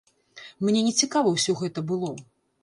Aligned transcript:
Мне 0.69 0.81
нецікава 0.87 1.35
ўсё 1.35 1.55
гэта 1.61 1.85
было. 1.93 2.11